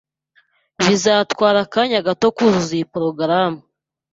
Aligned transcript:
Bizatwara 0.85 1.57
akanya 1.65 2.05
gato 2.07 2.27
kuzuza 2.35 2.71
iyi 2.75 2.85
porogaramu. 2.93 3.59